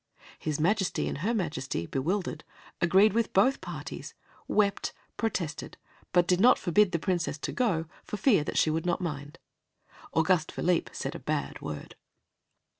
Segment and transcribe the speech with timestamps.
[0.39, 2.43] His Majesty and her Majesty, bewildered,
[2.81, 4.15] agreed with both parties,
[4.47, 5.77] wept, protested,
[6.11, 9.37] but did not forbid the Princess to go, for fear that she would not mind.
[10.11, 11.95] Auguste Philippe said a bad word.